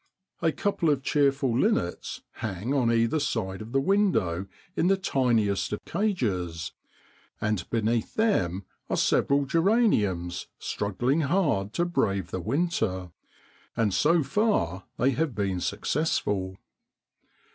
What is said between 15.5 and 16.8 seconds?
successful.